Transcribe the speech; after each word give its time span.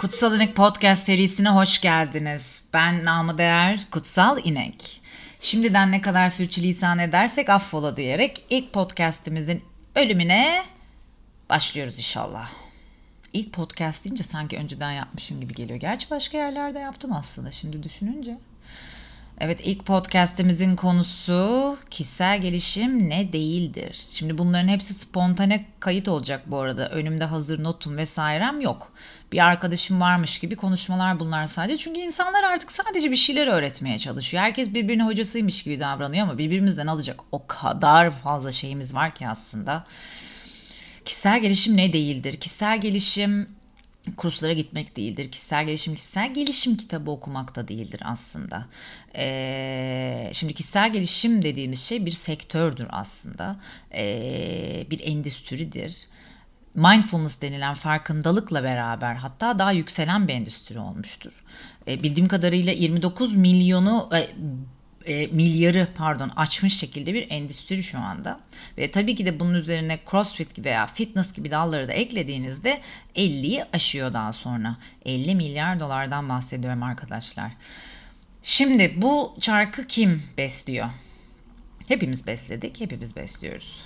Kutsal 0.00 0.36
İnek 0.36 0.56
Podcast 0.56 1.04
serisine 1.04 1.48
hoş 1.48 1.80
geldiniz. 1.80 2.62
Ben 2.72 3.04
namı 3.04 3.38
değer 3.38 3.86
Kutsal 3.90 4.44
İnek. 4.44 5.00
Şimdiden 5.40 5.92
ne 5.92 6.00
kadar 6.00 6.30
sürçülisan 6.30 6.98
edersek 6.98 7.48
affola 7.48 7.96
diyerek 7.96 8.44
ilk 8.50 8.72
podcastimizin 8.72 9.64
bölümüne 9.96 10.62
başlıyoruz 11.50 11.98
inşallah. 11.98 12.52
İlk 13.32 13.52
podcast 13.52 14.04
deyince 14.04 14.22
sanki 14.22 14.56
önceden 14.56 14.92
yapmışım 14.92 15.40
gibi 15.40 15.54
geliyor. 15.54 15.80
Gerçi 15.80 16.10
başka 16.10 16.38
yerlerde 16.38 16.78
yaptım 16.78 17.12
aslında 17.12 17.50
şimdi 17.50 17.82
düşününce. 17.82 18.38
Evet 19.42 19.60
ilk 19.64 19.86
podcast'imizin 19.86 20.76
konusu 20.76 21.78
kişisel 21.90 22.40
gelişim 22.40 23.08
ne 23.08 23.32
değildir. 23.32 24.06
Şimdi 24.12 24.38
bunların 24.38 24.68
hepsi 24.68 24.94
spontane 24.94 25.66
kayıt 25.80 26.08
olacak 26.08 26.42
bu 26.46 26.58
arada. 26.58 26.88
Önümde 26.88 27.24
hazır 27.24 27.62
notum 27.62 27.96
vesairem 27.96 28.60
yok. 28.60 28.92
Bir 29.32 29.46
arkadaşım 29.46 30.00
varmış 30.00 30.38
gibi 30.38 30.56
konuşmalar 30.56 31.20
bunlar 31.20 31.46
sadece. 31.46 31.76
Çünkü 31.76 32.00
insanlar 32.00 32.44
artık 32.44 32.72
sadece 32.72 33.10
bir 33.10 33.16
şeyler 33.16 33.46
öğretmeye 33.46 33.98
çalışıyor. 33.98 34.42
Herkes 34.42 34.74
birbirine 34.74 35.02
hocasıymış 35.02 35.62
gibi 35.62 35.80
davranıyor 35.80 36.22
ama 36.22 36.38
birbirimizden 36.38 36.86
alacak 36.86 37.20
o 37.32 37.46
kadar 37.46 38.10
fazla 38.10 38.52
şeyimiz 38.52 38.94
var 38.94 39.14
ki 39.14 39.28
aslında. 39.28 39.84
Kişisel 41.04 41.40
gelişim 41.40 41.76
ne 41.76 41.92
değildir? 41.92 42.36
Kişisel 42.36 42.80
gelişim 42.80 43.59
kurslara 44.16 44.52
gitmek 44.52 44.96
değildir. 44.96 45.30
Kişisel 45.30 45.66
gelişim, 45.66 45.94
kişisel 45.94 46.34
gelişim 46.34 46.76
kitabı 46.76 47.10
okumak 47.10 47.56
da 47.56 47.68
değildir 47.68 48.00
aslında. 48.04 48.66
Ee, 49.16 50.30
şimdi 50.32 50.54
kişisel 50.54 50.92
gelişim 50.92 51.42
dediğimiz 51.42 51.82
şey 51.82 52.06
bir 52.06 52.10
sektördür 52.10 52.86
aslında. 52.90 53.60
Ee, 53.94 54.86
bir 54.90 55.00
endüstridir. 55.00 55.96
Mindfulness 56.74 57.42
denilen 57.42 57.74
farkındalıkla 57.74 58.64
beraber 58.64 59.14
hatta 59.14 59.58
daha 59.58 59.72
yükselen 59.72 60.28
bir 60.28 60.34
endüstri 60.34 60.78
olmuştur. 60.78 61.44
Ee, 61.88 62.02
bildiğim 62.02 62.28
kadarıyla 62.28 62.72
29 62.72 63.34
milyonu 63.34 64.10
e, 64.14 64.30
e, 65.06 65.26
milyarı 65.26 65.88
pardon 65.94 66.28
açmış 66.36 66.78
şekilde 66.78 67.14
bir 67.14 67.30
endüstri 67.30 67.82
şu 67.82 67.98
anda. 67.98 68.40
Ve 68.78 68.90
tabii 68.90 69.14
ki 69.14 69.26
de 69.26 69.40
bunun 69.40 69.54
üzerine 69.54 70.00
crossfit 70.10 70.54
gibi 70.54 70.68
veya 70.68 70.86
fitness 70.86 71.32
gibi 71.32 71.50
dalları 71.50 71.88
da 71.88 71.92
eklediğinizde 71.92 72.80
50'yi 73.16 73.64
aşıyor 73.72 74.12
daha 74.12 74.32
sonra. 74.32 74.76
50 75.04 75.34
milyar 75.34 75.80
dolardan 75.80 76.28
bahsediyorum 76.28 76.82
arkadaşlar. 76.82 77.52
Şimdi 78.42 79.02
bu 79.02 79.36
çarkı 79.40 79.86
kim 79.86 80.22
besliyor? 80.38 80.90
Hepimiz 81.88 82.26
besledik, 82.26 82.80
hepimiz 82.80 83.16
besliyoruz. 83.16 83.82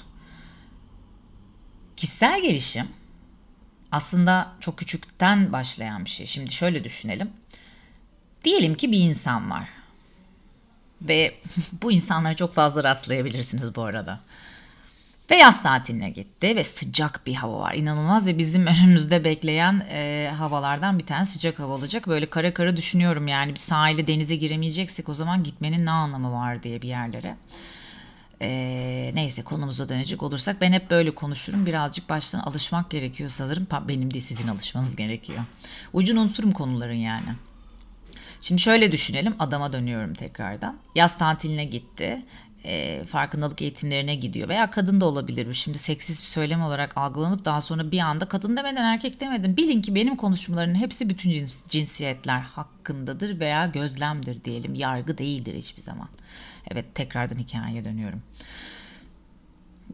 Kişisel 1.96 2.42
gelişim 2.42 2.88
aslında 3.92 4.52
çok 4.60 4.78
küçükten 4.78 5.52
başlayan 5.52 6.04
bir 6.04 6.10
şey. 6.10 6.26
Şimdi 6.26 6.52
şöyle 6.52 6.84
düşünelim. 6.84 7.30
Diyelim 8.44 8.74
ki 8.74 8.92
bir 8.92 8.98
insan 8.98 9.50
var 9.50 9.68
ve 11.08 11.34
bu 11.83 11.92
insanlara 11.92 12.34
çok 12.34 12.55
fazla 12.55 12.84
rastlayabilirsiniz 12.84 13.74
bu 13.74 13.83
arada. 13.83 14.20
Ve 15.30 15.36
yaz 15.36 15.62
tatiline 15.62 16.10
gitti 16.10 16.56
ve 16.56 16.64
sıcak 16.64 17.27
bir 17.27 17.34
hava 17.34 17.58
var. 17.58 17.74
İnanılmaz 17.74 18.27
ve 18.27 18.38
bizim 18.38 18.66
önümüzde 18.84 19.25
bekleyen 19.25 19.86
e, 19.91 20.32
havalardan 20.38 20.98
bir 20.98 21.06
tane 21.06 21.27
sıcak 21.27 21.58
hava 21.58 21.72
olacak. 21.72 22.08
Böyle 22.08 22.30
kara 22.30 22.55
kara 22.55 22.77
düşünüyorum 22.77 23.28
yani 23.28 23.52
bir 23.52 23.58
sahile 23.58 24.06
denize 24.06 24.36
giremeyeceksek 24.36 25.08
o 25.08 25.14
zaman 25.14 25.42
gitmenin 25.42 25.86
ne 25.86 25.91
anlamı 25.91 26.32
var 26.32 26.62
diye 26.62 26.82
bir 26.82 26.88
yerlere. 26.88 27.36
E, 28.41 29.10
neyse 29.14 29.42
konumuza 29.42 29.88
dönecek 29.88 30.22
olursak 30.22 30.60
ben 30.60 30.72
hep 30.72 30.91
böyle 30.91 31.10
konuşurum. 31.14 31.66
Birazcık 31.66 32.08
baştan 32.08 32.38
alışmak 32.38 32.91
gerekiyor 32.91 33.30
sanırım. 33.30 33.66
Benim 33.88 34.14
de 34.14 34.20
sizin 34.20 34.48
alışmanız 34.48 34.97
gerekiyor. 34.97 35.38
Ucunu 35.92 36.20
unuturum 36.20 36.52
konuların 36.52 36.92
yani. 36.92 37.28
Şimdi 38.44 38.60
şöyle 38.60 38.93
düşünelim 38.93 39.34
adama 39.38 39.72
dönüyorum 39.72 40.15
tekrardan. 40.15 40.77
Yaz 40.94 41.19
tatiline 41.19 41.65
gitti. 41.65 42.22
E, 42.65 43.05
farkındalık 43.05 43.62
eğitimlerine 43.62 44.15
gidiyor 44.15 44.49
veya 44.49 44.71
kadın 44.71 45.00
da 45.00 45.06
olabilir 45.06 45.47
bu. 45.49 45.55
Şimdi 45.55 45.78
seksist 45.78 46.22
bir 46.22 46.28
söylem 46.28 46.62
olarak 46.62 46.97
algılanıp 46.97 47.44
daha 47.44 47.60
sonra 47.60 47.91
bir 47.91 47.99
anda 47.99 48.25
kadın 48.25 48.56
demeden 48.56 48.84
erkek 48.84 49.21
demeden 49.21 49.56
bilin 49.56 49.83
ki 49.83 49.94
benim 49.94 50.16
konuşmalarımın 50.16 50.75
hepsi 50.75 51.09
bütün 51.09 51.31
cins, 51.31 51.62
cinsiyetler 51.69 52.41
hakkındadır 52.41 53.41
veya 53.41 53.66
gözlemdir 53.66 54.44
diyelim. 54.44 54.75
Yargı 54.75 55.19
değildir 55.19 55.54
hiçbir 55.54 55.83
zaman. 55.83 56.09
Evet 56.71 56.94
tekrardan 56.94 57.38
hikayeye 57.38 57.84
dönüyorum. 57.84 58.22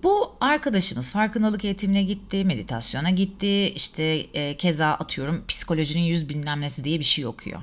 Bu 0.02 0.36
arkadaşımız 0.40 1.10
farkındalık 1.10 1.64
eğitimine 1.64 2.02
gitti, 2.02 2.44
meditasyona 2.44 3.10
gitti, 3.10 3.68
işte 3.68 4.04
e, 4.34 4.56
keza 4.56 4.88
atıyorum 4.88 5.44
psikolojinin 5.48 6.02
yüz 6.02 6.28
bilmem 6.28 6.60
nesi 6.60 6.84
diye 6.84 6.98
bir 6.98 7.04
şey 7.04 7.26
okuyor. 7.26 7.62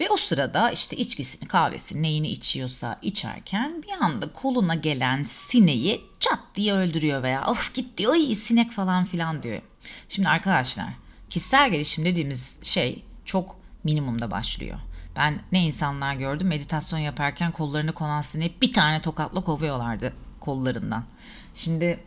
Ve 0.00 0.08
o 0.10 0.16
sırada 0.16 0.70
işte 0.70 0.96
içkisini, 0.96 1.48
kahvesini, 1.48 2.02
neyini 2.02 2.28
içiyorsa 2.28 2.98
içerken 3.02 3.82
bir 3.82 4.04
anda 4.04 4.32
koluna 4.32 4.74
gelen 4.74 5.24
sineği 5.24 6.00
çat 6.20 6.40
diye 6.54 6.74
öldürüyor 6.74 7.22
veya 7.22 7.46
of 7.46 7.74
git 7.74 7.98
diyor 7.98 8.14
iyi 8.14 8.36
sinek 8.36 8.72
falan 8.72 9.04
filan 9.04 9.42
diyor. 9.42 9.62
Şimdi 10.08 10.28
arkadaşlar 10.28 10.88
kişisel 11.30 11.70
gelişim 11.70 12.04
dediğimiz 12.04 12.58
şey 12.62 13.04
çok 13.24 13.56
minimumda 13.84 14.30
başlıyor. 14.30 14.78
Ben 15.16 15.40
ne 15.52 15.62
insanlar 15.62 16.14
gördüm 16.14 16.48
meditasyon 16.48 16.98
yaparken 16.98 17.52
kollarını 17.52 17.92
konan 17.92 18.20
sineği 18.20 18.54
bir 18.62 18.72
tane 18.72 19.02
tokatla 19.02 19.44
kovuyorlardı 19.44 20.12
kollarından. 20.40 21.04
Şimdi 21.54 22.00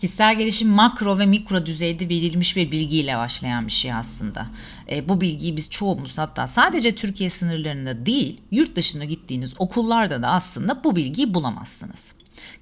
Kişisel 0.00 0.38
gelişim 0.38 0.68
makro 0.68 1.18
ve 1.18 1.26
mikro 1.26 1.66
düzeyde 1.66 2.08
verilmiş 2.08 2.56
bir 2.56 2.70
bilgiyle 2.70 3.16
başlayan 3.16 3.66
bir 3.66 3.72
şey 3.72 3.92
aslında. 3.92 4.46
E, 4.90 5.08
bu 5.08 5.20
bilgiyi 5.20 5.56
biz 5.56 5.70
çoğumuz 5.70 6.18
hatta 6.18 6.46
sadece 6.46 6.94
Türkiye 6.94 7.30
sınırlarında 7.30 8.06
değil 8.06 8.40
yurt 8.50 8.76
dışına 8.76 9.04
gittiğiniz 9.04 9.50
okullarda 9.58 10.22
da 10.22 10.28
aslında 10.28 10.84
bu 10.84 10.96
bilgiyi 10.96 11.34
bulamazsınız. 11.34 12.12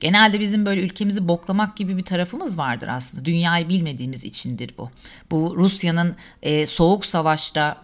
Genelde 0.00 0.40
bizim 0.40 0.66
böyle 0.66 0.80
ülkemizi 0.80 1.28
boklamak 1.28 1.76
gibi 1.76 1.96
bir 1.96 2.02
tarafımız 2.02 2.58
vardır 2.58 2.88
aslında. 2.88 3.24
Dünyayı 3.24 3.68
bilmediğimiz 3.68 4.24
içindir 4.24 4.70
bu. 4.78 4.90
Bu 5.30 5.56
Rusya'nın 5.56 6.16
e, 6.42 6.66
soğuk 6.66 7.06
savaşta 7.06 7.76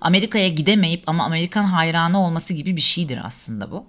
Amerika'ya 0.00 0.48
gidemeyip 0.48 1.02
ama 1.06 1.24
Amerikan 1.24 1.64
hayranı 1.64 2.24
olması 2.24 2.54
gibi 2.54 2.76
bir 2.76 2.80
şeydir 2.80 3.20
aslında 3.24 3.70
bu. 3.70 3.86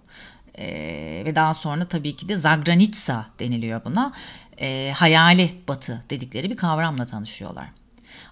Ee, 0.57 1.21
ve 1.25 1.35
daha 1.35 1.53
sonra 1.53 1.85
tabii 1.85 2.15
ki 2.15 2.29
de 2.29 2.37
Zagranitsa 2.37 3.25
deniliyor 3.39 3.85
buna 3.85 4.13
e, 4.59 4.91
hayali 4.95 5.51
batı 5.67 6.03
dedikleri 6.09 6.49
bir 6.49 6.57
kavramla 6.57 7.05
tanışıyorlar. 7.05 7.67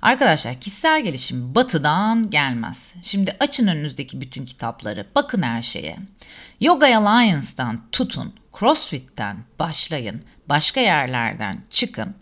Arkadaşlar 0.02 0.56
kişisel 0.56 1.04
gelişim 1.04 1.56
batıdan 1.56 2.30
gelmez. 2.30 2.94
Şimdi 3.04 3.38
açın 3.40 3.68
önünüzdeki 3.68 4.22
bütün 4.22 4.46
kitapları, 4.46 5.06
bakın 5.16 5.42
her 5.42 5.62
şeye. 5.62 5.98
Yoga 6.62 6.98
Alliance'dan 6.98 7.82
tutun, 7.92 8.34
CrossFit'ten 8.60 9.38
başlayın, 9.60 10.24
başka 10.50 10.80
yerlerden 10.80 11.62
çıkın. 11.70 12.16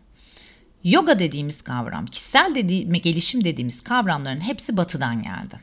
Yoga 0.83 1.19
dediğimiz 1.19 1.61
kavram, 1.61 2.05
kişisel 2.05 2.55
dediğim, 2.55 2.93
gelişim 2.93 3.43
dediğimiz 3.43 3.83
kavramların 3.83 4.41
hepsi 4.41 4.77
batıdan 4.77 5.23
geldi. 5.23 5.59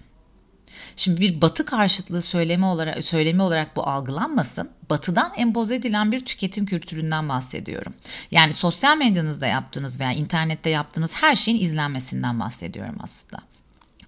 Şimdi 0.97 1.21
bir 1.21 1.41
batı 1.41 1.65
karşıtlığı 1.65 2.23
söylemi 2.23 2.65
olarak 2.65 3.05
söylemi 3.05 3.43
olarak 3.43 3.77
bu 3.77 3.89
algılanmasın. 3.89 4.71
Batıdan 4.91 5.33
empoze 5.37 5.75
edilen 5.75 6.13
bir 6.13 6.25
tüketim 6.25 6.67
kültüründen 6.67 7.29
bahsediyorum. 7.29 7.95
Yani 8.31 8.53
sosyal 8.53 8.97
medyanızda 8.97 9.47
yaptığınız 9.47 10.01
veya 10.01 10.13
internette 10.13 10.71
yaptığınız 10.71 11.15
her 11.15 11.37
şeyin 11.37 11.61
izlenmesinden 11.61 12.41
bahsediyorum 12.41 12.97
aslında. 13.03 13.43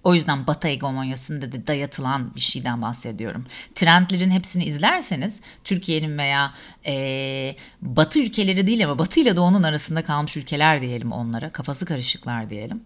O 0.05 0.15
yüzden 0.15 0.47
Batı 0.47 0.67
egomonyasında 0.67 1.51
da 1.51 1.67
dayatılan 1.67 2.35
bir 2.35 2.41
şeyden 2.41 2.81
bahsediyorum. 2.81 3.45
Trendlerin 3.75 4.29
hepsini 4.29 4.65
izlerseniz 4.65 5.39
Türkiye'nin 5.63 6.17
veya 6.17 6.53
e, 6.85 7.55
Batı 7.81 8.19
ülkeleri 8.19 8.67
değil 8.67 8.85
ama 8.85 8.99
Batı 8.99 9.19
ile 9.19 9.35
Doğu'nun 9.35 9.63
arasında 9.63 10.05
kalmış 10.05 10.37
ülkeler 10.37 10.81
diyelim 10.81 11.11
onlara. 11.11 11.49
Kafası 11.51 11.85
karışıklar 11.85 12.49
diyelim. 12.49 12.83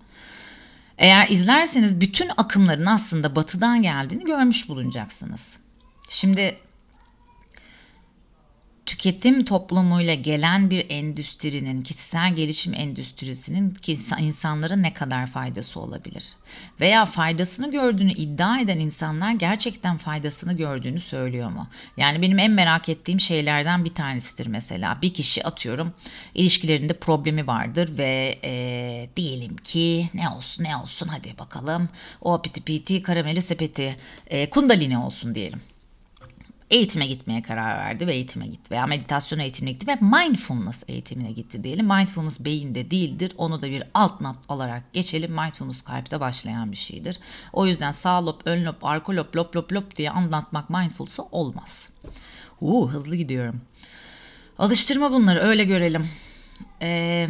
Eğer 0.99 1.27
izlerseniz 1.27 2.01
bütün 2.01 2.29
akımların 2.37 2.85
aslında 2.85 3.35
batıdan 3.35 3.81
geldiğini 3.81 4.25
görmüş 4.25 4.69
bulunacaksınız. 4.69 5.47
Şimdi 6.09 6.57
tüketim 8.89 9.45
toplumuyla 9.45 10.13
gelen 10.13 10.69
bir 10.69 10.85
endüstrinin, 10.89 11.81
kişisel 11.81 12.35
gelişim 12.35 12.73
endüstrisinin 12.73 13.77
insanlara 14.19 14.75
ne 14.75 14.93
kadar 14.93 15.27
faydası 15.27 15.79
olabilir? 15.79 16.25
Veya 16.79 17.05
faydasını 17.05 17.71
gördüğünü 17.71 18.11
iddia 18.11 18.59
eden 18.59 18.79
insanlar 18.79 19.31
gerçekten 19.31 19.97
faydasını 19.97 20.57
gördüğünü 20.57 20.99
söylüyor 20.99 21.49
mu? 21.49 21.67
Yani 21.97 22.21
benim 22.21 22.39
en 22.39 22.51
merak 22.51 22.89
ettiğim 22.89 23.19
şeylerden 23.19 23.85
bir 23.85 23.93
tanesidir 23.93 24.47
mesela. 24.47 25.01
Bir 25.01 25.13
kişi 25.13 25.43
atıyorum 25.43 25.93
ilişkilerinde 26.35 26.93
problemi 26.93 27.47
vardır 27.47 27.97
ve 27.97 28.39
e, 28.43 29.09
diyelim 29.15 29.57
ki 29.57 30.09
ne 30.13 30.29
olsun 30.29 30.63
ne 30.63 30.77
olsun 30.77 31.07
hadi 31.07 31.37
bakalım 31.39 31.89
o 32.21 32.41
piti 32.41 32.61
piti 32.61 33.01
karameli 33.03 33.41
sepeti 33.41 33.95
e, 34.27 34.49
kundalini 34.49 34.97
olsun 34.97 35.35
diyelim 35.35 35.61
eğitime 36.69 37.07
gitmeye 37.07 37.41
karar 37.41 37.77
verdi 37.77 38.07
ve 38.07 38.13
eğitime 38.13 38.47
gitti 38.47 38.71
veya 38.71 38.87
meditasyon 38.87 39.39
eğitimine 39.39 39.71
gitti 39.71 39.87
ve 39.87 39.95
mindfulness 40.01 40.83
eğitimine 40.87 41.31
gitti 41.31 41.63
diyelim. 41.63 41.85
Mindfulness 41.85 42.39
beyinde 42.39 42.91
değildir. 42.91 43.33
Onu 43.37 43.61
da 43.61 43.69
bir 43.69 43.83
alt 43.93 44.21
not 44.21 44.37
olarak 44.47 44.93
geçelim. 44.93 45.31
Mindfulness 45.31 45.81
kalpte 45.81 46.19
başlayan 46.19 46.71
bir 46.71 46.77
şeydir. 46.77 47.19
O 47.53 47.65
yüzden 47.65 47.91
sağ 47.91 48.25
lob, 48.25 48.41
ön 48.45 48.65
lob, 48.65 48.75
arka 48.81 49.15
lob, 49.15 49.35
lob 49.35 49.55
lob 49.55 49.71
lob 49.71 49.95
diye 49.95 50.11
anlatmak 50.11 50.69
mindfulness'ı 50.69 51.23
olmaz. 51.23 51.89
Uuu 52.61 52.91
hızlı 52.91 53.15
gidiyorum. 53.15 53.61
Alıştırma 54.57 55.11
bunları 55.11 55.39
öyle 55.39 55.63
görelim. 55.63 56.09
Eee 56.81 57.29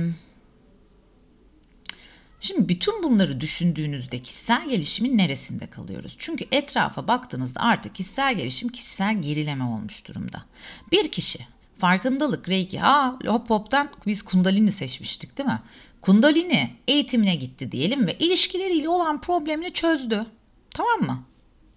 Şimdi 2.40 2.70
bütün 2.70 3.04
bunları 3.04 3.42
düşündüğünüzde 3.42 4.20
kişisel 4.20 4.70
gelişimin 4.70 5.18
neresinde 5.18 5.68
kalıyoruz? 5.68 6.16
Çünkü 6.18 6.46
etrafa 6.52 7.08
baktığınızda 7.08 7.62
artık 7.62 7.96
kişisel 7.96 8.36
gelişim 8.36 8.70
kişisel 8.70 9.22
gerileme 9.22 9.64
olmuş 9.64 10.08
durumda. 10.08 10.46
Bir 10.92 11.12
kişi 11.12 11.40
farkındalık, 11.80 12.50
reiki, 12.50 12.80
ha 12.80 13.20
hop 13.26 13.50
hop'tan 13.50 13.90
biz 14.06 14.22
kundalini 14.22 14.72
seçmiştik 14.72 15.38
değil 15.38 15.50
mi? 15.50 15.62
Kundalini 16.02 16.76
eğitimine 16.88 17.36
gitti 17.36 17.72
diyelim 17.72 18.08
ve 18.08 18.18
ilişkileriyle 18.18 18.90
olan 18.90 19.22
problemini 19.22 19.74
çözdü. 19.74 20.26
Tamam 20.74 21.02
mı? 21.02 21.24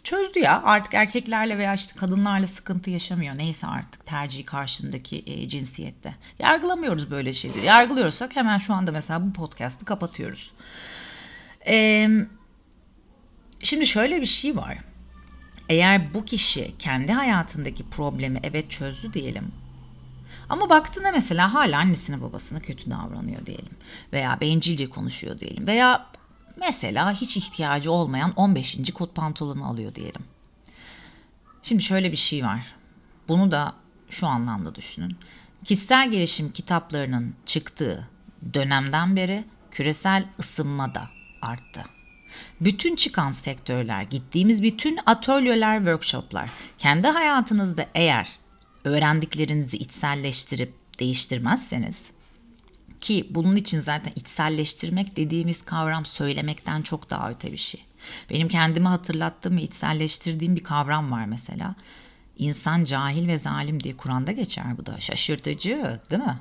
Çözdü 0.04 0.38
ya. 0.38 0.62
Artık 0.62 0.94
erkeklerle 0.94 1.58
veya 1.58 1.74
işte 1.74 1.94
kadınlarla 1.96 2.46
sıkıntı 2.46 2.90
yaşamıyor. 2.90 3.38
Neyse 3.38 3.66
artık 3.66 4.06
tercihi 4.06 4.44
karşındaki 4.44 5.22
e, 5.26 5.48
cinsiyette. 5.48 6.14
Yargılamıyoruz 6.38 7.10
böyle 7.10 7.32
şeyleri. 7.32 7.64
Yargılıyorsak 7.66 8.36
hemen 8.36 8.58
şu 8.58 8.74
anda 8.74 8.92
mesela 8.92 9.26
bu 9.26 9.32
podcast'ı 9.32 9.84
kapatıyoruz. 9.84 10.52
E, 11.66 12.08
şimdi 13.62 13.86
şöyle 13.86 14.20
bir 14.20 14.26
şey 14.26 14.56
var. 14.56 14.78
Eğer 15.68 16.14
bu 16.14 16.24
kişi 16.24 16.74
kendi 16.78 17.12
hayatındaki 17.12 17.90
problemi 17.90 18.40
evet 18.42 18.70
çözdü 18.70 19.12
diyelim. 19.12 19.52
Ama 20.48 20.70
baktığında 20.70 21.12
mesela 21.12 21.54
hala 21.54 21.78
annesine 21.78 22.22
babasına 22.22 22.60
kötü 22.60 22.90
davranıyor 22.90 23.46
diyelim. 23.46 23.76
Veya 24.12 24.38
bencilce 24.40 24.90
konuşuyor 24.90 25.38
diyelim. 25.38 25.66
Veya 25.66 26.06
Mesela 26.56 27.12
hiç 27.12 27.36
ihtiyacı 27.36 27.92
olmayan 27.92 28.32
15. 28.36 28.92
kot 28.94 29.14
pantolonu 29.14 29.66
alıyor 29.66 29.94
diyelim. 29.94 30.22
Şimdi 31.62 31.82
şöyle 31.82 32.12
bir 32.12 32.16
şey 32.16 32.44
var. 32.44 32.74
Bunu 33.28 33.50
da 33.50 33.74
şu 34.10 34.26
anlamda 34.26 34.74
düşünün. 34.74 35.16
Kişisel 35.64 36.10
gelişim 36.10 36.52
kitaplarının 36.52 37.34
çıktığı 37.46 38.08
dönemden 38.54 39.16
beri 39.16 39.44
küresel 39.70 40.26
ısınma 40.38 40.94
da 40.94 41.10
arttı. 41.42 41.84
Bütün 42.60 42.96
çıkan 42.96 43.32
sektörler, 43.32 44.02
gittiğimiz 44.02 44.62
bütün 44.62 44.98
atölyeler, 45.06 45.78
workshoplar, 45.78 46.50
kendi 46.78 47.08
hayatınızda 47.08 47.86
eğer 47.94 48.28
öğrendiklerinizi 48.84 49.76
içselleştirip 49.76 50.74
değiştirmezseniz 50.98 52.10
ki 53.02 53.26
bunun 53.30 53.56
için 53.56 53.80
zaten 53.80 54.12
içselleştirmek 54.16 55.16
dediğimiz 55.16 55.62
kavram 55.64 56.06
söylemekten 56.06 56.82
çok 56.82 57.10
daha 57.10 57.30
öte 57.30 57.52
bir 57.52 57.56
şey. 57.56 57.84
Benim 58.30 58.48
kendimi 58.48 58.88
hatırlattığım 58.88 59.58
içselleştirdiğim 59.58 60.56
bir 60.56 60.64
kavram 60.64 61.12
var 61.12 61.24
mesela. 61.24 61.74
İnsan 62.38 62.84
cahil 62.84 63.28
ve 63.28 63.36
zalim 63.36 63.82
diye 63.82 63.96
Kur'an'da 63.96 64.32
geçer 64.32 64.78
bu 64.78 64.86
da. 64.86 65.00
Şaşırtıcı 65.00 66.00
değil 66.10 66.22
mi? 66.22 66.38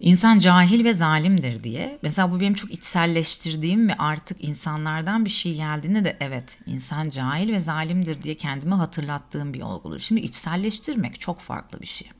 İnsan 0.00 0.38
cahil 0.38 0.84
ve 0.84 0.94
zalimdir 0.94 1.64
diye. 1.64 1.98
Mesela 2.02 2.32
bu 2.32 2.40
benim 2.40 2.54
çok 2.54 2.72
içselleştirdiğim 2.72 3.88
ve 3.88 3.94
artık 3.94 4.44
insanlardan 4.44 5.24
bir 5.24 5.30
şey 5.30 5.54
geldiğinde 5.54 6.04
de 6.04 6.16
evet 6.20 6.58
insan 6.66 7.10
cahil 7.10 7.52
ve 7.52 7.60
zalimdir 7.60 8.22
diye 8.22 8.34
kendimi 8.34 8.74
hatırlattığım 8.74 9.54
bir 9.54 9.60
olgudur. 9.60 9.98
Şimdi 9.98 10.20
içselleştirmek 10.20 11.20
çok 11.20 11.40
farklı 11.40 11.80
bir 11.80 11.86
şey. 11.86 12.10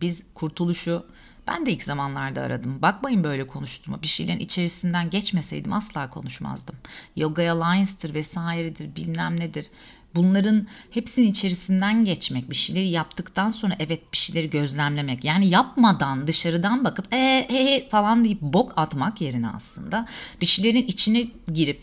Biz 0.00 0.22
kurtuluşu 0.34 1.06
ben 1.46 1.66
de 1.66 1.72
ilk 1.72 1.82
zamanlarda 1.82 2.40
aradım. 2.40 2.82
Bakmayın 2.82 3.24
böyle 3.24 3.46
konuştuğuma. 3.46 4.02
Bir 4.02 4.06
şeylerin 4.06 4.38
içerisinden 4.38 5.10
geçmeseydim 5.10 5.72
asla 5.72 6.10
konuşmazdım. 6.10 6.76
Yoga 7.16 7.52
Alliance'dır 7.52 8.14
vesairedir 8.14 8.96
bilmem 8.96 9.40
nedir. 9.40 9.66
Bunların 10.14 10.66
hepsinin 10.90 11.30
içerisinden 11.30 12.04
geçmek, 12.04 12.50
bir 12.50 12.54
şeyleri 12.54 12.88
yaptıktan 12.88 13.50
sonra 13.50 13.76
evet 13.78 14.12
bir 14.12 14.18
şeyleri 14.18 14.50
gözlemlemek. 14.50 15.24
Yani 15.24 15.48
yapmadan 15.48 16.26
dışarıdan 16.26 16.84
bakıp 16.84 17.06
ee 17.12 17.46
he, 17.48 17.64
he 17.64 17.88
falan 17.88 18.24
deyip 18.24 18.40
bok 18.40 18.72
atmak 18.76 19.20
yerine 19.20 19.48
aslında 19.48 20.06
bir 20.40 20.46
şeylerin 20.46 20.86
içine 20.86 21.24
girip 21.52 21.82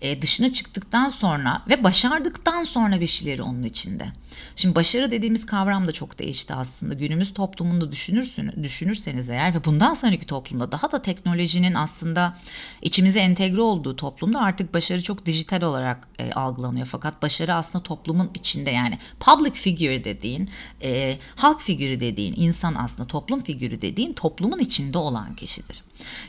e, 0.00 0.22
dışına 0.22 0.52
çıktıktan 0.52 1.08
sonra 1.08 1.62
ve 1.68 1.84
başardıktan 1.84 2.64
sonra 2.64 3.00
bir 3.00 3.06
şeyleri 3.06 3.42
onun 3.42 3.62
içinde. 3.62 4.12
Şimdi 4.56 4.74
başarı 4.74 5.10
dediğimiz 5.10 5.46
kavram 5.46 5.86
da 5.86 5.92
çok 5.92 6.18
değişti 6.18 6.54
aslında. 6.54 6.94
Günümüz 6.94 7.34
toplumunda 7.34 7.92
düşünürsün, 7.92 8.52
düşünürseniz 8.62 9.28
eğer 9.28 9.54
ve 9.54 9.64
bundan 9.64 9.94
sonraki 9.94 10.26
toplumda 10.26 10.72
daha 10.72 10.92
da 10.92 11.02
teknolojinin 11.02 11.74
aslında 11.74 12.36
içimize 12.82 13.20
entegre 13.20 13.60
olduğu 13.60 13.96
toplumda 13.96 14.40
artık 14.40 14.74
başarı 14.74 15.02
çok 15.02 15.26
dijital 15.26 15.62
olarak 15.62 16.08
e, 16.18 16.32
algılanıyor. 16.32 16.86
Fakat 16.86 17.22
başarı 17.22 17.54
aslında 17.54 17.82
toplumun 17.82 18.30
içinde 18.34 18.70
yani 18.70 18.98
public 19.20 19.52
figure 19.52 20.04
dediğin, 20.04 20.50
e, 20.82 21.18
halk 21.36 21.60
figürü 21.60 22.00
dediğin 22.00 22.34
insan 22.36 22.74
aslında 22.74 23.06
toplum 23.06 23.40
figürü 23.42 23.82
dediğin 23.82 24.12
toplumun 24.12 24.58
içinde 24.58 24.98
olan 24.98 25.34
kişidir. 25.34 25.82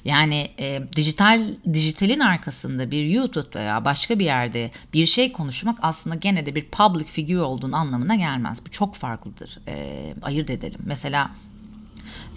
Yani 0.06 0.52
e, 0.60 0.82
dijital 0.96 1.42
dijitalin 1.74 2.20
arkasında 2.20 2.92
bir 2.92 3.06
YouTube 3.06 3.60
veya 3.60 3.86
başka 3.86 4.20
bir 4.20 4.26
yerde 4.26 4.72
bir 4.94 5.06
şey 5.06 5.32
konuşmak 5.32 5.80
aslında 5.82 6.16
gene 6.16 6.46
de 6.46 6.56
bir 6.56 6.66
public 6.66 7.06
figure 7.06 7.42
olduğunu 7.42 7.76
anlamına 7.76 8.16
gelmez. 8.16 8.66
Bu 8.66 8.72
çok 8.72 8.96
farklıdır. 8.96 9.60
E, 9.68 10.14
ayırt 10.22 10.50
edelim. 10.50 10.80
Mesela 10.86 11.32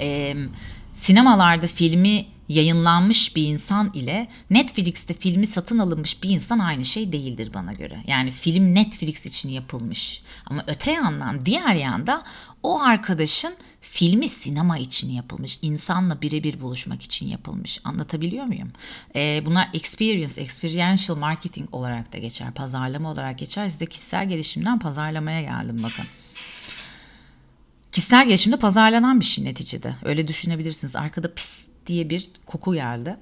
e, 0.01 0.35
sinemalarda 0.95 1.67
filmi 1.67 2.27
yayınlanmış 2.49 3.37
bir 3.37 3.49
insan 3.49 3.91
ile 3.95 4.29
Netflix'te 4.51 5.15
filmi 5.15 5.47
satın 5.47 5.79
alınmış 5.79 6.23
bir 6.23 6.31
insan 6.31 6.59
aynı 6.59 6.85
şey 6.85 7.13
değildir 7.13 7.51
bana 7.55 7.73
göre. 7.73 8.03
Yani 8.07 8.31
film 8.31 8.75
Netflix 8.75 9.27
için 9.27 9.49
yapılmış. 9.49 10.23
Ama 10.47 10.65
öte 10.67 10.91
yandan 10.91 11.47
diğer 11.47 11.75
yanda 11.75 12.25
o 12.63 12.81
arkadaşın 12.81 13.57
filmi 13.81 14.29
sinema 14.29 14.79
için 14.79 15.11
yapılmış. 15.11 15.59
insanla 15.63 16.23
birebir 16.23 16.61
buluşmak 16.61 17.03
için 17.03 17.27
yapılmış. 17.27 17.81
Anlatabiliyor 17.85 18.45
muyum? 18.45 18.73
Ee, 19.17 19.43
bunlar 19.47 19.71
experience, 19.75 20.41
experiential 20.41 21.17
marketing 21.17 21.75
olarak 21.75 22.13
da 22.13 22.19
geçer. 22.19 22.53
Pazarlama 22.55 23.11
olarak 23.11 23.39
geçer. 23.39 23.69
Size 23.69 23.87
kişisel 23.87 24.29
gelişimden 24.29 24.79
pazarlamaya 24.79 25.43
geldim 25.43 25.83
bakın. 25.83 26.05
Kişisel 27.93 28.27
gelişimde 28.27 28.57
pazarlanan 28.57 29.21
bir 29.21 29.25
şey 29.25 29.45
neticede. 29.45 29.97
Öyle 30.05 30.29
düşünebilirsiniz. 30.29 30.97
Arkada 30.97 31.35
pis 31.35 31.65
diye 31.87 32.11
bir 32.11 32.31
koku 32.47 32.75
geldi. 32.75 33.17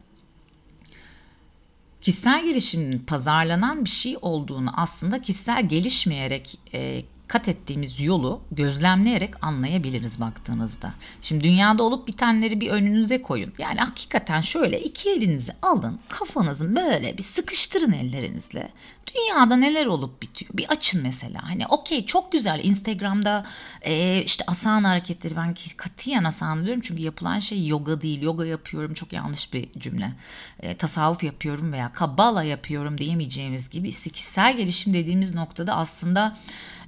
Kişisel 2.00 2.44
gelişimin 2.44 2.98
pazarlanan 2.98 3.84
bir 3.84 3.90
şey 3.90 4.16
olduğunu 4.22 4.80
aslında 4.80 5.22
kişisel 5.22 5.68
gelişmeyerek 5.68 6.58
e, 6.74 7.02
kat 7.32 7.48
ettiğimiz 7.48 8.00
yolu 8.00 8.40
gözlemleyerek 8.50 9.44
anlayabiliriz 9.44 10.20
baktığınızda. 10.20 10.94
Şimdi 11.22 11.44
dünyada 11.44 11.82
olup 11.82 12.08
bitenleri 12.08 12.60
bir 12.60 12.70
önünüze 12.70 13.22
koyun. 13.22 13.52
Yani 13.58 13.80
hakikaten 13.80 14.40
şöyle 14.40 14.80
iki 14.80 15.10
elinizi 15.10 15.52
alın, 15.62 16.00
kafanızı 16.08 16.76
böyle 16.76 17.18
bir 17.18 17.22
sıkıştırın 17.22 17.92
ellerinizle. 17.92 18.72
Dünyada 19.14 19.56
neler 19.56 19.86
olup 19.86 20.22
bitiyor? 20.22 20.50
Bir 20.54 20.68
açın 20.68 21.02
mesela. 21.02 21.42
Hani 21.42 21.66
okey 21.66 22.06
çok 22.06 22.32
güzel 22.32 22.60
Instagram'da 22.64 23.46
e, 23.82 24.22
işte 24.22 24.44
asana 24.46 24.90
hareketleri 24.90 25.36
ben 25.36 25.54
katiyen 25.76 26.24
asana 26.24 26.64
diyorum 26.64 26.82
çünkü 26.86 27.02
yapılan 27.02 27.38
şey 27.38 27.66
yoga 27.66 28.02
değil. 28.02 28.22
Yoga 28.22 28.46
yapıyorum 28.46 28.94
çok 28.94 29.12
yanlış 29.12 29.52
bir 29.52 29.72
cümle. 29.78 30.12
E, 30.60 30.76
tasavvuf 30.76 31.22
yapıyorum 31.22 31.72
veya 31.72 31.92
kabala 31.92 32.42
yapıyorum 32.42 32.98
diyemeyeceğimiz 32.98 33.70
gibi 33.70 33.90
kişisel 33.90 34.56
gelişim 34.56 34.94
dediğimiz 34.94 35.34
noktada 35.34 35.76
aslında 35.76 36.36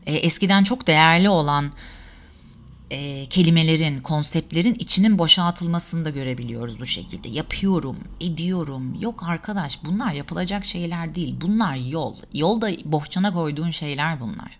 e, 0.07 0.15
eskiden 0.15 0.65
çok 0.65 0.87
değerli 0.87 1.29
olan 1.29 1.73
e, 2.91 3.27
kelimelerin, 3.27 4.01
konseptlerin 4.01 4.75
içinin 4.75 5.19
boşaltılmasını 5.19 6.05
da 6.05 6.11
görebiliyoruz 6.11 6.81
bu 6.81 6.87
şekilde. 6.87 7.29
Yapıyorum, 7.29 7.97
ediyorum. 8.21 9.01
Yok 9.01 9.23
arkadaş 9.23 9.85
bunlar 9.85 10.13
yapılacak 10.13 10.65
şeyler 10.65 11.15
değil. 11.15 11.37
Bunlar 11.41 11.77
yol. 11.77 12.17
Yolda 12.33 12.71
bohçana 12.85 13.33
koyduğun 13.33 13.71
şeyler 13.71 14.21
bunlar. 14.21 14.59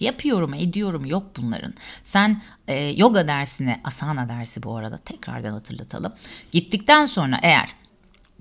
Yapıyorum, 0.00 0.54
ediyorum 0.54 1.04
yok 1.04 1.26
bunların. 1.36 1.74
Sen 2.02 2.42
e, 2.68 2.80
yoga 2.80 3.28
dersine, 3.28 3.80
asana 3.84 4.28
dersi 4.28 4.62
bu 4.62 4.76
arada 4.76 4.98
tekrardan 4.98 5.52
hatırlatalım. 5.52 6.12
Gittikten 6.52 7.06
sonra 7.06 7.38
eğer 7.42 7.68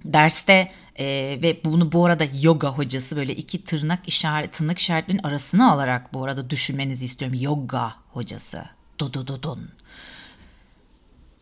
derste 0.05 0.71
e, 0.99 1.05
ve 1.41 1.61
bunu 1.65 1.91
bu 1.91 2.05
arada 2.05 2.25
yoga 2.41 2.69
hocası 2.69 3.15
böyle 3.15 3.35
iki 3.35 3.63
tırnak 3.63 4.07
işaret 4.07 4.53
tırnak 4.53 4.79
işaretlerinin 4.79 5.23
arasına 5.23 5.71
alarak 5.71 6.13
bu 6.13 6.23
arada 6.23 6.49
düşünmenizi 6.49 7.05
istiyorum. 7.05 7.37
Yoga 7.41 7.93
hocası. 8.11 8.65
Do 8.99 9.13
do 9.13 9.27
do 9.27 9.43
don. 9.43 9.59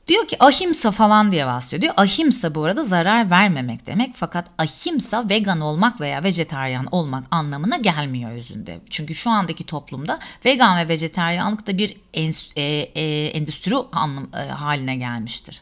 Diyor 0.07 0.27
ki 0.27 0.37
ahimsa 0.39 0.91
falan 0.91 1.31
diye 1.31 1.45
bahsediyor. 1.45 1.81
Diyor 1.81 1.93
ahimsa 1.97 2.55
bu 2.55 2.63
arada 2.63 2.83
zarar 2.83 3.29
vermemek 3.29 3.87
demek. 3.87 4.15
Fakat 4.15 4.47
ahimsa 4.57 5.29
vegan 5.29 5.61
olmak 5.61 6.01
veya 6.01 6.23
vejetaryen 6.23 6.87
olmak 6.91 7.23
anlamına 7.31 7.77
gelmiyor 7.77 8.31
özünde. 8.31 8.79
Çünkü 8.89 9.15
şu 9.15 9.29
andaki 9.29 9.65
toplumda 9.65 10.19
vegan 10.45 10.77
ve 10.77 10.87
vejetaryenlik 10.87 11.67
da 11.67 11.77
bir 11.77 11.97
e, 12.13 12.63
e, 12.63 13.25
endüstri 13.27 13.75
anlam, 13.91 14.29
e, 14.33 14.37
haline 14.37 14.95
gelmiştir. 14.95 15.61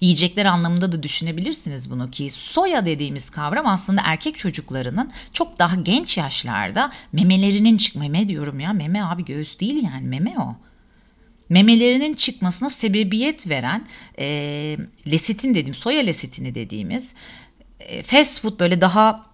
Yiyecekler 0.00 0.46
anlamında 0.46 0.92
da 0.92 1.02
düşünebilirsiniz 1.02 1.90
bunu 1.90 2.10
ki 2.10 2.30
soya 2.30 2.86
dediğimiz 2.86 3.30
kavram 3.30 3.66
aslında 3.66 4.00
erkek 4.04 4.38
çocuklarının 4.38 5.12
çok 5.32 5.58
daha 5.58 5.76
genç 5.76 6.16
yaşlarda 6.16 6.92
memelerinin 7.12 7.76
çık 7.76 7.96
meme 7.96 8.28
diyorum 8.28 8.60
ya 8.60 8.72
meme 8.72 9.02
abi 9.02 9.24
göğüs 9.24 9.60
değil 9.60 9.84
yani 9.84 10.06
meme 10.06 10.34
o 10.38 10.56
memelerinin 11.48 12.14
çıkmasına 12.14 12.70
sebebiyet 12.70 13.48
veren 13.48 13.86
e, 14.18 14.26
lesitin 15.10 15.54
dediğim 15.54 15.74
soya 15.74 16.02
lesitini 16.02 16.54
dediğimiz 16.54 17.14
e, 17.80 18.02
fast 18.02 18.40
food 18.40 18.60
böyle 18.60 18.80
daha 18.80 19.26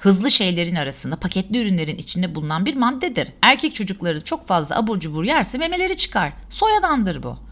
hızlı 0.00 0.30
şeylerin 0.30 0.74
arasında 0.74 1.16
paketli 1.16 1.58
ürünlerin 1.58 1.98
içinde 1.98 2.34
bulunan 2.34 2.66
bir 2.66 2.76
maddedir. 2.76 3.28
Erkek 3.42 3.74
çocukları 3.74 4.24
çok 4.24 4.46
fazla 4.46 4.76
abur 4.76 5.00
cubur 5.00 5.24
yerse 5.24 5.58
memeleri 5.58 5.96
çıkar. 5.96 6.32
Soyadandır 6.50 7.22
bu. 7.22 7.45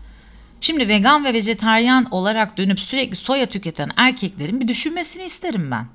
Şimdi 0.65 0.89
vegan 0.89 1.25
ve 1.25 1.33
vejetaryen 1.33 2.07
olarak 2.11 2.59
dönüp 2.59 2.81
sürekli 2.81 3.17
soya 3.17 3.47
tüketen 3.47 3.91
erkeklerin 3.97 4.61
bir 4.61 4.69
düşünmesini 4.69 5.25
isterim 5.25 5.71
ben. 5.71 5.87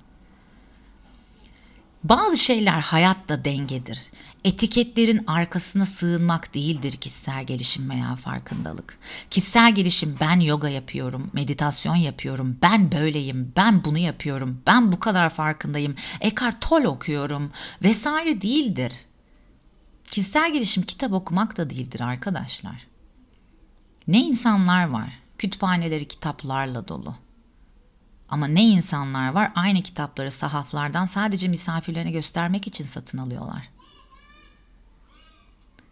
Bazı 2.03 2.37
şeyler 2.37 2.79
hayatta 2.79 3.45
dengedir. 3.45 3.99
Etiketlerin 4.43 5.23
arkasına 5.27 5.85
sığınmak 5.85 6.53
değildir 6.53 6.91
kişisel 6.91 7.43
gelişim 7.43 7.89
veya 7.89 8.15
farkındalık. 8.15 8.97
Kişisel 9.29 9.75
gelişim 9.75 10.17
ben 10.21 10.39
yoga 10.39 10.69
yapıyorum, 10.69 11.29
meditasyon 11.33 11.95
yapıyorum, 11.95 12.57
ben 12.61 12.91
böyleyim, 12.91 13.53
ben 13.57 13.83
bunu 13.83 13.97
yapıyorum, 13.97 14.61
ben 14.67 14.91
bu 14.91 14.99
kadar 14.99 15.29
farkındayım, 15.29 15.95
Eckhart 16.21 16.61
Tolle 16.61 16.87
okuyorum 16.87 17.51
vesaire 17.83 18.41
değildir. 18.41 18.93
Kişisel 20.11 20.53
gelişim 20.53 20.83
kitap 20.83 21.13
okumak 21.13 21.57
da 21.57 21.69
değildir 21.69 22.01
arkadaşlar. 22.01 22.89
Ne 24.07 24.19
insanlar 24.19 24.89
var, 24.89 25.19
kütüphaneleri 25.37 26.07
kitaplarla 26.07 26.87
dolu. 26.87 27.15
Ama 28.29 28.47
ne 28.47 28.63
insanlar 28.63 29.29
var 29.31 29.51
aynı 29.55 29.83
kitapları 29.83 30.31
sahaflardan 30.31 31.05
sadece 31.05 31.47
misafirlerine 31.47 32.11
göstermek 32.11 32.67
için 32.67 32.83
satın 32.83 33.17
alıyorlar. 33.17 33.69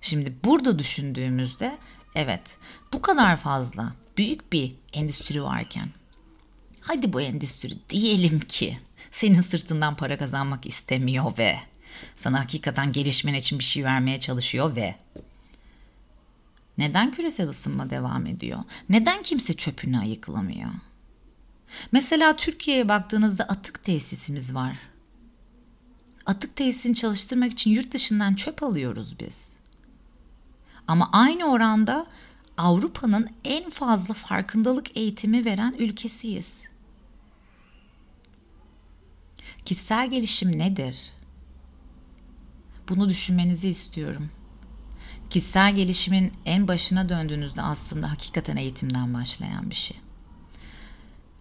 Şimdi 0.02 0.36
burada 0.44 0.80
düşündüğümüzde 0.80 1.78
evet 2.16 2.58
bu 2.94 3.02
kadar 3.02 3.38
fazla 3.38 3.94
büyük 4.18 4.54
bir 4.54 4.76
endüstri 4.94 5.44
varken 5.44 5.90
hadi 6.82 7.14
bu 7.14 7.22
endüstri 7.22 7.78
diyelim 7.90 8.40
ki 8.40 8.78
senin 9.12 9.42
sırtından 9.42 9.96
para 9.96 10.18
kazanmak 10.18 10.66
istemiyor 10.66 11.38
ve 11.38 11.60
sana 12.16 12.40
hakikaten 12.40 12.92
gelişmen 12.92 13.34
için 13.34 13.60
bir 13.60 13.64
şey 13.64 13.84
vermeye 13.84 14.20
çalışıyor 14.20 14.76
ve 14.76 14.96
neden 16.78 17.12
küresel 17.12 17.50
ısınma 17.50 17.90
devam 17.90 18.26
ediyor? 18.26 18.64
Neden 18.90 19.24
kimse 19.24 19.54
çöpünü 19.54 20.00
ayıklamıyor? 20.00 20.70
Mesela 21.92 22.36
Türkiye'ye 22.36 22.88
baktığınızda 22.88 23.44
atık 23.44 23.84
tesisimiz 23.84 24.54
var. 24.56 24.80
Atık 26.26 26.56
tesisini 26.56 26.96
çalıştırmak 26.96 27.52
için 27.52 27.72
yurt 27.72 27.94
dışından 27.94 28.34
çöp 28.34 28.64
alıyoruz 28.64 29.20
biz. 29.20 29.50
Ama 30.88 31.10
aynı 31.12 31.46
oranda 31.46 32.08
Avrupa'nın 32.58 33.30
en 33.44 33.70
fazla 33.70 34.14
farkındalık 34.14 34.98
eğitimi 34.98 35.46
veren 35.46 35.76
ülkesiyiz. 35.80 36.64
Kişisel 39.66 40.12
gelişim 40.12 40.60
nedir? 40.60 41.14
Bunu 42.90 43.10
düşünmenizi 43.10 43.70
istiyorum. 43.70 44.30
Kişisel 45.30 45.76
gelişimin 45.76 46.34
en 46.46 46.68
başına 46.68 47.10
döndüğünüzde 47.10 47.62
aslında 47.62 48.12
hakikaten 48.12 48.56
eğitimden 48.56 49.14
başlayan 49.14 49.70
bir 49.70 49.76
şey. 49.76 49.98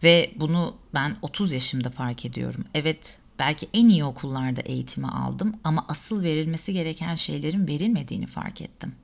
Ve 0.02 0.33
bunu 0.37 0.76
ben 0.95 1.16
30 1.23 1.52
yaşımda 1.52 1.90
fark 1.90 2.25
ediyorum. 2.25 2.64
Evet 2.75 3.19
belki 3.38 3.69
en 3.75 3.88
iyi 3.88 4.05
okullarda 4.05 4.61
eğitimi 4.61 5.09
aldım 5.09 5.57
ama 5.64 5.85
asıl 5.88 6.23
verilmesi 6.23 6.73
gereken 6.73 7.14
şeylerin 7.14 7.66
verilmediğini 7.66 8.26
fark 8.26 8.61
ettim. 8.61 8.95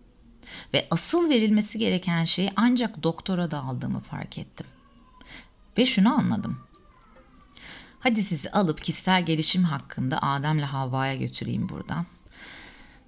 Ve 0.75 0.87
asıl 0.91 1.31
verilmesi 1.31 1.79
gereken 1.79 2.25
şeyi 2.25 2.53
ancak 2.57 3.03
doktora 3.03 3.51
da 3.51 3.63
aldığımı 3.63 4.01
fark 4.01 4.39
ettim. 4.39 4.67
Ve 5.79 5.87
şunu 5.87 6.15
anladım. 6.15 6.59
Hadi 8.01 8.23
sizi 8.23 8.51
alıp 8.51 8.83
kişisel 8.83 9.27
gelişim 9.27 9.65
hakkında 9.65 10.23
Adem'le 10.23 10.63
Havva'ya 10.63 11.17
götüreyim 11.17 11.69
buradan. 11.69 12.07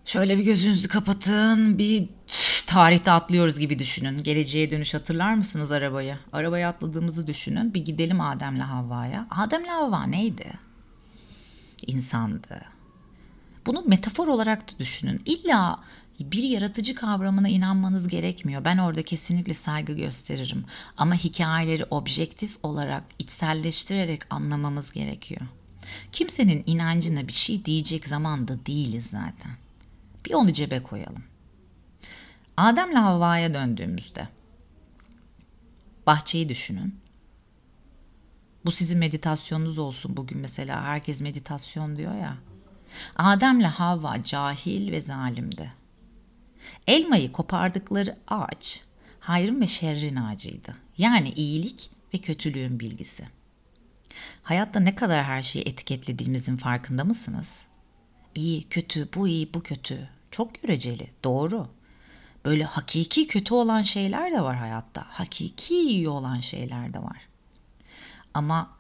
Şöyle 0.07 0.39
bir 0.39 0.45
gözünüzü 0.45 0.89
kapatın. 0.89 1.79
Bir 1.79 2.09
tarihte 2.67 3.11
atlıyoruz 3.11 3.59
gibi 3.59 3.79
düşünün. 3.79 4.23
Geleceğe 4.23 4.71
dönüş 4.71 4.95
hatırlar 4.95 5.35
mısınız 5.35 5.73
arabayı? 5.73 6.19
Arabaya 6.33 6.69
atladığımızı 6.69 7.27
düşünün. 7.27 7.75
Bir 7.75 7.85
gidelim 7.85 8.21
Adem'le 8.21 8.61
Havva'ya. 8.61 9.27
Adem'le 9.31 9.69
Havva 9.69 10.07
neydi? 10.07 10.53
İnsandı. 11.87 12.63
Bunu 13.67 13.83
metafor 13.87 14.29
olarak 14.29 14.69
da 14.73 14.79
düşünün. 14.79 15.23
İlla 15.27 15.81
bir 16.21 16.43
yaratıcı 16.43 16.95
kavramına 16.95 17.49
inanmanız 17.49 18.09
gerekmiyor. 18.09 18.65
Ben 18.65 18.79
orada 18.79 19.03
kesinlikle 19.03 19.55
saygı 19.55 19.93
gösteririm. 19.93 20.65
Ama 20.97 21.15
hikayeleri 21.15 21.85
objektif 21.85 22.57
olarak 22.63 23.05
içselleştirerek 23.19 24.23
anlamamız 24.31 24.93
gerekiyor. 24.93 25.41
Kimsenin 26.13 26.63
inancına 26.67 27.29
bir 27.29 27.33
şey 27.33 27.65
diyecek 27.65 28.07
zamanda 28.07 28.67
değiliz 28.67 29.07
zaten. 29.07 29.53
Bir 30.27 30.35
onu 30.35 30.53
cebe 30.53 30.83
koyalım. 30.83 31.25
Adem'le 32.57 32.95
Havva'ya 32.95 33.55
döndüğümüzde 33.55 34.29
bahçeyi 36.07 36.49
düşünün. 36.49 37.01
Bu 38.65 38.73
sizin 38.73 38.99
meditasyonunuz 38.99 39.79
olsun 39.79 40.17
bugün 40.17 40.39
mesela 40.39 40.85
herkes 40.85 41.21
meditasyon 41.21 41.97
diyor 41.97 42.15
ya. 42.15 42.37
Adem'le 43.17 43.65
Havva 43.65 44.23
cahil 44.23 44.93
ve 44.93 45.01
zalimdi. 45.01 45.73
Elmayı 46.87 47.33
kopardıkları 47.33 48.17
ağaç 48.29 48.81
hayrın 49.21 49.61
ve 49.61 49.67
şerrin 49.67 50.17
ağacıydı. 50.17 50.77
Yani 50.99 51.31
iyilik 51.31 51.91
ve 52.15 52.19
kötülüğün 52.19 52.81
bilgisi. 52.81 53.29
Hayatta 54.43 54.81
ne 54.81 54.95
kadar 54.95 55.25
her 55.25 55.43
şeyi 55.43 55.65
etiketlediğimizin 55.65 56.57
farkında 56.57 57.05
mısınız? 57.05 57.63
İyi, 58.35 58.69
kötü, 58.69 59.09
bu 59.15 59.29
iyi, 59.29 59.55
bu 59.55 59.63
kötü. 59.63 60.09
Çok 60.35 60.63
göreceli, 60.63 61.11
doğru. 61.25 61.69
Böyle 62.45 62.65
hakiki 62.65 63.27
kötü 63.27 63.55
olan 63.55 63.83
şeyler 63.83 64.33
de 64.33 64.41
var 64.41 64.57
hayatta. 64.57 65.05
Hakiki 65.09 65.75
iyi 65.75 66.09
olan 66.09 66.39
şeyler 66.39 66.95
de 66.95 66.99
var. 66.99 67.29
Ama 68.35 68.71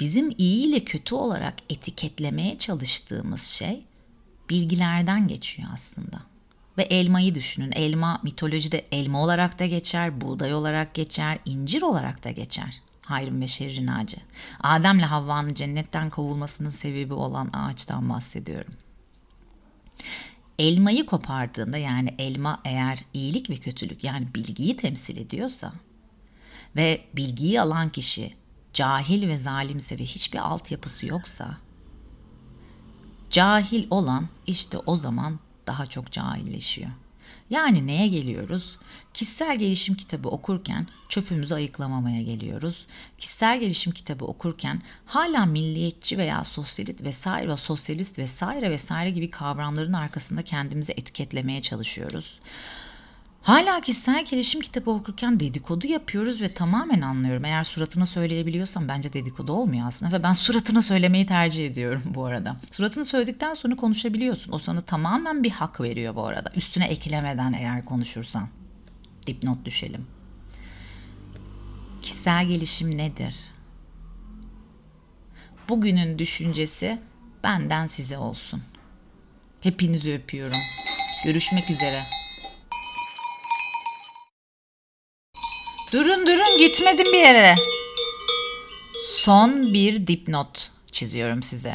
bizim 0.00 0.34
iyi 0.38 0.66
ile 0.66 0.84
kötü 0.84 1.14
olarak 1.14 1.54
etiketlemeye 1.70 2.58
çalıştığımız 2.58 3.42
şey 3.42 3.84
bilgilerden 4.50 5.28
geçiyor 5.28 5.68
aslında. 5.72 6.20
Ve 6.78 6.82
elmayı 6.82 7.34
düşünün. 7.34 7.72
Elma 7.72 8.20
mitolojide 8.22 8.86
elma 8.92 9.22
olarak 9.22 9.58
da 9.58 9.66
geçer, 9.66 10.20
buğday 10.20 10.54
olarak 10.54 10.94
geçer, 10.94 11.38
incir 11.44 11.82
olarak 11.82 12.24
da 12.24 12.30
geçer. 12.30 12.80
Hayrın 13.02 13.40
ve 13.40 13.48
şerrin 13.48 13.86
ağacı. 13.86 14.16
Adem'le 14.60 15.02
Havva'nın 15.02 15.54
cennetten 15.54 16.10
kovulmasının 16.10 16.70
sebebi 16.70 17.14
olan 17.14 17.50
ağaçtan 17.52 18.08
bahsediyorum. 18.08 18.74
Elmayı 20.58 21.06
kopardığında 21.06 21.78
yani 21.78 22.14
elma 22.18 22.60
eğer 22.64 22.98
iyilik 23.14 23.50
ve 23.50 23.56
kötülük 23.56 24.04
yani 24.04 24.34
bilgiyi 24.34 24.76
temsil 24.76 25.16
ediyorsa 25.16 25.72
ve 26.76 27.04
bilgiyi 27.16 27.60
alan 27.60 27.90
kişi 27.90 28.34
cahil 28.72 29.28
ve 29.28 29.36
zalimse 29.36 29.98
ve 29.98 30.02
hiçbir 30.02 30.38
altyapısı 30.38 31.06
yoksa 31.06 31.58
cahil 33.30 33.86
olan 33.90 34.28
işte 34.46 34.78
o 34.78 34.96
zaman 34.96 35.38
daha 35.66 35.86
çok 35.86 36.12
cahilleşiyor. 36.12 36.90
Yani 37.50 37.86
neye 37.86 38.08
geliyoruz? 38.08 38.76
Kişisel 39.14 39.58
gelişim 39.58 39.94
kitabı 39.94 40.28
okurken 40.28 40.86
çöpümüzü 41.08 41.54
ayıklamamaya 41.54 42.22
geliyoruz. 42.22 42.86
Kişisel 43.18 43.60
gelişim 43.60 43.92
kitabı 43.92 44.24
okurken 44.24 44.82
hala 45.06 45.46
milliyetçi 45.46 46.18
veya 46.18 46.44
sosyalist 46.44 47.02
vesaire 47.04 47.56
sosyalist 47.56 48.18
vesaire 48.18 48.70
vesaire 48.70 49.10
gibi 49.10 49.30
kavramların 49.30 49.92
arkasında 49.92 50.42
kendimizi 50.42 50.92
etiketlemeye 50.92 51.62
çalışıyoruz. 51.62 52.40
Hala 53.42 53.80
kişisel 53.80 54.24
gelişim 54.24 54.60
kitabı 54.60 54.90
okurken 54.90 55.40
dedikodu 55.40 55.86
yapıyoruz 55.86 56.40
ve 56.40 56.54
tamamen 56.54 57.00
anlıyorum. 57.00 57.44
Eğer 57.44 57.64
suratına 57.64 58.06
söyleyebiliyorsam 58.06 58.88
bence 58.88 59.12
dedikodu 59.12 59.52
olmuyor 59.52 59.86
aslında 59.86 60.18
ve 60.18 60.22
ben 60.22 60.32
suratına 60.32 60.82
söylemeyi 60.82 61.26
tercih 61.26 61.66
ediyorum 61.66 62.02
bu 62.04 62.24
arada. 62.24 62.56
Suratını 62.72 63.04
söyledikten 63.04 63.54
sonra 63.54 63.76
konuşabiliyorsun. 63.76 64.52
O 64.52 64.58
sana 64.58 64.80
tamamen 64.80 65.42
bir 65.42 65.50
hak 65.50 65.80
veriyor 65.80 66.14
bu 66.14 66.26
arada. 66.26 66.52
Üstüne 66.56 66.86
eklemeden 66.86 67.52
eğer 67.52 67.84
konuşursan. 67.84 68.48
Dipnot 69.26 69.64
düşelim. 69.64 70.06
Kişisel 72.02 72.46
gelişim 72.46 72.98
nedir? 72.98 73.34
Bugünün 75.68 76.18
düşüncesi 76.18 76.98
benden 77.44 77.86
size 77.86 78.18
olsun. 78.18 78.62
Hepinizi 79.60 80.14
öpüyorum. 80.14 80.60
Görüşmek 81.24 81.70
üzere. 81.70 82.17
Durun 85.92 86.26
durun 86.26 86.58
gitmedim 86.58 87.06
bir 87.06 87.18
yere. 87.18 87.54
Son 89.06 89.74
bir 89.74 90.06
dipnot 90.06 90.70
çiziyorum 90.92 91.42
size. 91.42 91.74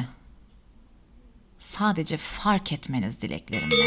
Sadece 1.59 2.17
fark 2.17 2.71
etmeniz 2.71 3.21
dileklerimle. 3.21 3.85